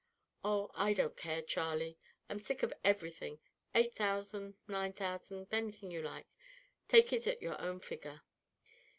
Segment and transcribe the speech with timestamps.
[0.43, 3.39] "Oh, I don't care, Charlie; I'm sick of everything;
[3.75, 6.25] eight thousand, nine thousand, anything you like;
[6.87, 8.23] take it at your own figure."